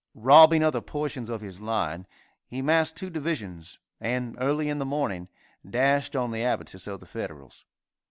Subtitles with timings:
[0.15, 2.07] Robbing other portions of his line,
[2.47, 5.27] he massed two divisions, and early in the morning
[5.63, 7.65] dashed on the abattis of the Federals.